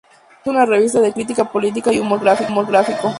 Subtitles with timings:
[0.43, 3.09] Es una revista de crítica política y humor gráfico.